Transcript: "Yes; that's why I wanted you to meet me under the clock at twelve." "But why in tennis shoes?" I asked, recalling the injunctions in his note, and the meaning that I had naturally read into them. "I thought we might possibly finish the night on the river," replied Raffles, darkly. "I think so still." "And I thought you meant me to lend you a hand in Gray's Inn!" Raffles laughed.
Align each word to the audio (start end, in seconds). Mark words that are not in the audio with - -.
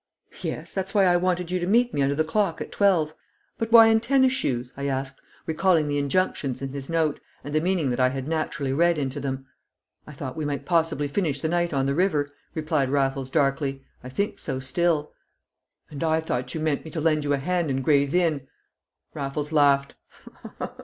"Yes; 0.41 0.73
that's 0.73 0.95
why 0.95 1.05
I 1.05 1.15
wanted 1.15 1.51
you 1.51 1.59
to 1.59 1.67
meet 1.67 1.93
me 1.93 2.01
under 2.01 2.15
the 2.15 2.23
clock 2.23 2.59
at 2.59 2.71
twelve." 2.71 3.13
"But 3.59 3.71
why 3.71 3.85
in 3.85 3.99
tennis 3.99 4.31
shoes?" 4.33 4.73
I 4.75 4.87
asked, 4.87 5.21
recalling 5.45 5.87
the 5.87 5.99
injunctions 5.99 6.59
in 6.59 6.69
his 6.69 6.89
note, 6.89 7.19
and 7.43 7.53
the 7.53 7.61
meaning 7.61 7.91
that 7.91 7.99
I 7.99 8.09
had 8.09 8.27
naturally 8.27 8.73
read 8.73 8.97
into 8.97 9.19
them. 9.19 9.45
"I 10.07 10.13
thought 10.13 10.35
we 10.35 10.43
might 10.43 10.65
possibly 10.65 11.07
finish 11.07 11.39
the 11.39 11.49
night 11.49 11.71
on 11.71 11.85
the 11.85 11.93
river," 11.93 12.31
replied 12.55 12.89
Raffles, 12.89 13.29
darkly. 13.29 13.83
"I 14.03 14.09
think 14.09 14.39
so 14.39 14.59
still." 14.59 15.11
"And 15.91 16.03
I 16.03 16.19
thought 16.19 16.55
you 16.55 16.61
meant 16.61 16.83
me 16.83 16.89
to 16.89 16.99
lend 16.99 17.23
you 17.23 17.33
a 17.33 17.37
hand 17.37 17.69
in 17.69 17.83
Gray's 17.83 18.15
Inn!" 18.15 18.47
Raffles 19.13 19.51
laughed. 19.51 19.93